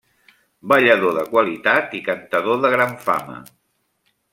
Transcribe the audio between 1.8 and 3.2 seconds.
i cantador de gran